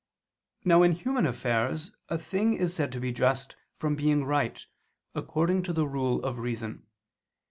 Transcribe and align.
Now 0.65 0.81
in 0.81 0.93
human 0.93 1.27
affairs 1.27 1.91
a 2.09 2.17
thing 2.17 2.53
is 2.55 2.73
said 2.73 2.91
to 2.93 2.99
be 2.99 3.11
just, 3.11 3.55
from 3.77 3.95
being 3.95 4.25
right, 4.25 4.65
according 5.13 5.61
to 5.69 5.73
the 5.73 5.85
rule 5.85 6.25
of 6.25 6.39
reason. 6.39 6.87